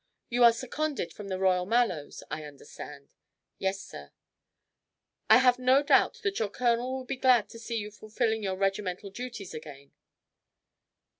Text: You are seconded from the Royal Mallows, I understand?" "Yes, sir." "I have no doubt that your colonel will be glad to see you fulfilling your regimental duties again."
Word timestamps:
You 0.29 0.43
are 0.45 0.51
seconded 0.51 1.13
from 1.13 1.27
the 1.27 1.37
Royal 1.37 1.67
Mallows, 1.67 2.23
I 2.31 2.43
understand?" 2.43 3.13
"Yes, 3.59 3.79
sir." 3.83 4.11
"I 5.29 5.37
have 5.37 5.59
no 5.59 5.83
doubt 5.83 6.21
that 6.23 6.39
your 6.39 6.49
colonel 6.49 6.91
will 6.97 7.05
be 7.05 7.17
glad 7.17 7.49
to 7.49 7.59
see 7.59 7.77
you 7.77 7.91
fulfilling 7.91 8.41
your 8.41 8.55
regimental 8.55 9.11
duties 9.11 9.53
again." 9.53 9.91